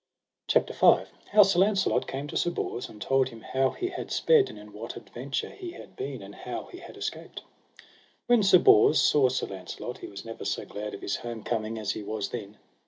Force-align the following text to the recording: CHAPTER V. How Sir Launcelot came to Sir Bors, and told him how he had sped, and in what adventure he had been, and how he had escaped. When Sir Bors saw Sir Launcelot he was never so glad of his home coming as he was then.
CHAPTER 0.47 0.73
V. 0.73 1.11
How 1.31 1.43
Sir 1.43 1.59
Launcelot 1.59 2.07
came 2.07 2.25
to 2.25 2.35
Sir 2.35 2.49
Bors, 2.49 2.89
and 2.89 2.99
told 2.99 3.29
him 3.29 3.41
how 3.41 3.69
he 3.69 3.89
had 3.89 4.09
sped, 4.09 4.49
and 4.49 4.57
in 4.57 4.73
what 4.73 4.97
adventure 4.97 5.51
he 5.51 5.73
had 5.73 5.95
been, 5.95 6.23
and 6.23 6.33
how 6.33 6.69
he 6.71 6.79
had 6.79 6.97
escaped. 6.97 7.43
When 8.25 8.41
Sir 8.41 8.57
Bors 8.57 8.99
saw 8.99 9.29
Sir 9.29 9.45
Launcelot 9.45 9.99
he 9.99 10.07
was 10.07 10.25
never 10.25 10.43
so 10.43 10.65
glad 10.65 10.95
of 10.95 11.01
his 11.03 11.17
home 11.17 11.43
coming 11.43 11.77
as 11.77 11.91
he 11.91 12.01
was 12.01 12.29
then. 12.29 12.57